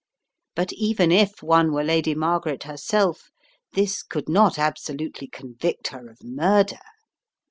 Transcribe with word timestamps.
But 0.55 0.73
even 0.73 1.11
if 1.11 1.43
one 1.43 1.71
were 1.71 1.83
Lady 1.83 2.15
Margaret 2.15 2.63
herself 2.63 3.29
this 3.73 4.01
could 4.01 4.27
not 4.27 4.57
absolutely 4.57 5.27
convict 5.27 5.89
her 5.89 6.09
of 6.09 6.23
murder. 6.23 6.79